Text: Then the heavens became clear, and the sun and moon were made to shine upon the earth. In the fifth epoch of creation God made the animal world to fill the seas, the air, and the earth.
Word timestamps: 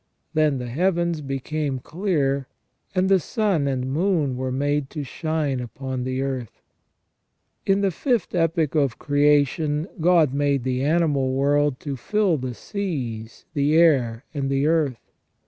Then 0.33 0.57
the 0.57 0.65
heavens 0.65 1.21
became 1.21 1.77
clear, 1.77 2.47
and 2.95 3.07
the 3.07 3.19
sun 3.19 3.67
and 3.67 3.93
moon 3.93 4.35
were 4.35 4.51
made 4.51 4.89
to 4.89 5.03
shine 5.03 5.59
upon 5.59 6.05
the 6.05 6.23
earth. 6.23 6.63
In 7.67 7.81
the 7.81 7.91
fifth 7.91 8.33
epoch 8.33 8.73
of 8.73 8.97
creation 8.97 9.87
God 9.99 10.33
made 10.33 10.63
the 10.63 10.81
animal 10.83 11.33
world 11.35 11.79
to 11.81 11.95
fill 11.95 12.37
the 12.37 12.55
seas, 12.55 13.45
the 13.53 13.77
air, 13.77 14.25
and 14.33 14.49
the 14.49 14.65
earth. 14.65 15.11